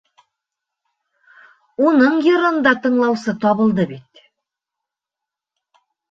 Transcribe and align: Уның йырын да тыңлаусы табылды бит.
Уның 1.89 2.15
йырын 2.27 2.57
да 2.67 2.73
тыңлаусы 2.85 3.35
табылды 3.43 3.85
бит. 3.91 4.23